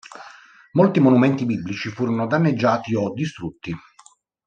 [0.71, 3.71] Molti monumenti biblici furono danneggiati o distrutti.